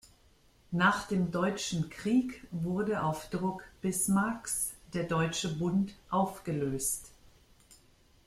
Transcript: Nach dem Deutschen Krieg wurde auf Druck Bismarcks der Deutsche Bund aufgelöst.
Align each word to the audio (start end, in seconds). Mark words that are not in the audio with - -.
Nach 0.71 1.07
dem 1.07 1.29
Deutschen 1.29 1.91
Krieg 1.91 2.47
wurde 2.49 3.03
auf 3.03 3.29
Druck 3.29 3.63
Bismarcks 3.81 4.71
der 4.95 5.03
Deutsche 5.03 5.49
Bund 5.49 5.93
aufgelöst. 6.09 7.11